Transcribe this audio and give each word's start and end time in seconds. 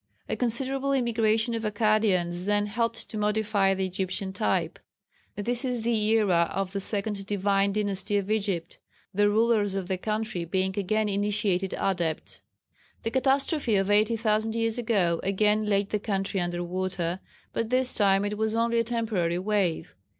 A 0.27 0.35
considerable 0.35 0.93
immigration 0.93 1.53
of 1.53 1.61
Akkadians 1.61 2.45
then 2.45 2.65
helped 2.65 3.07
to 3.11 3.19
modify 3.19 3.75
the 3.75 3.85
Egyptian 3.85 4.33
type. 4.33 4.79
This 5.35 5.63
is 5.63 5.83
the 5.83 5.95
era 6.05 6.49
of 6.51 6.71
the 6.73 6.79
second 6.79 7.23
"Divine 7.27 7.71
Dynasty" 7.71 8.17
of 8.17 8.31
Egypt 8.31 8.79
the 9.13 9.29
rulers 9.29 9.75
of 9.75 9.87
the 9.87 9.99
country 9.99 10.43
being 10.43 10.73
again 10.75 11.07
Initiated 11.07 11.75
Adepts. 11.77 12.41
The 13.03 13.11
catastrophe 13.11 13.75
of 13.75 13.91
80,000 13.91 14.55
years 14.55 14.79
ago 14.79 15.19
again 15.21 15.67
laid 15.67 15.91
the 15.91 15.99
country 15.99 16.39
under 16.39 16.63
water, 16.63 17.19
but 17.53 17.69
this 17.69 17.93
time 17.93 18.25
it 18.25 18.39
was 18.39 18.55
only 18.55 18.79
a 18.79 18.83
temporary 18.83 19.37
wave. 19.37 19.93